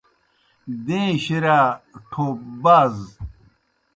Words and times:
دَیں 0.85 1.09
شِرِیا 1.23 1.59
ٹھوپ 2.11 2.39
باز 2.63 2.95